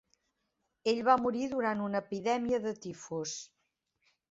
Ell 0.91 1.01
va 1.07 1.17
morir 1.25 1.43
durant 1.51 1.85
una 1.89 2.03
epidèmia 2.05 2.61
de 2.67 2.75
tifus. 2.89 3.39